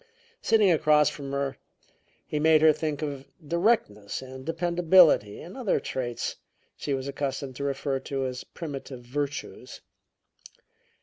[0.41, 1.59] Sitting across from her,
[2.25, 6.37] he made her think of directness and dependability and other traits
[6.75, 9.81] she was accustomed to refer to as "primitive virtues."